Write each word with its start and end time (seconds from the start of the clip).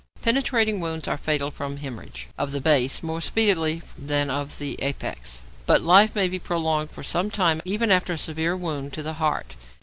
= 0.13 0.21
Penetrating 0.23 0.79
wounds 0.79 1.07
are 1.07 1.15
fatal 1.15 1.51
from 1.51 1.77
hæmorrhage, 1.77 2.25
of 2.35 2.53
the 2.53 2.59
base 2.59 3.03
more 3.03 3.21
speedily 3.21 3.83
than 3.95 4.31
of 4.31 4.57
the 4.57 4.81
apex; 4.81 5.43
but 5.67 5.83
life 5.83 6.15
may 6.15 6.27
be 6.27 6.39
prolonged 6.39 6.89
for 6.89 7.03
some 7.03 7.29
time 7.29 7.61
even 7.65 7.91
after 7.91 8.13
a 8.13 8.17
severe 8.17 8.57
wound 8.57 8.93
to 8.93 9.03
the 9.03 9.13
heart. 9.21 9.55